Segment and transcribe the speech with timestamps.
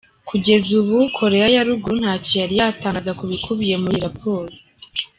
[0.29, 4.51] Kugeza ubu, Koreya ya Ruguru ntacyo yari yatangaza ku bikubiye muri iyi raporo.